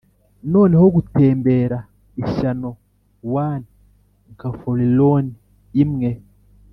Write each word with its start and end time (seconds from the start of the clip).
noneho 0.53 0.85
gutembera, 0.95 1.77
ishyano 2.21 2.69
wan, 3.33 3.61
nka 4.33 4.49
forlorn 4.59 5.27
imwe, 5.83 6.11